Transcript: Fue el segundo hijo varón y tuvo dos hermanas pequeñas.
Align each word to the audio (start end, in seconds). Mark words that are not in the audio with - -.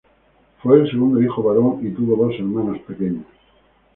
Fue 0.63 0.79
el 0.79 0.89
segundo 0.89 1.21
hijo 1.21 1.43
varón 1.43 1.85
y 1.85 1.91
tuvo 1.91 2.25
dos 2.25 2.33
hermanas 2.33 2.81
pequeñas. 2.87 3.27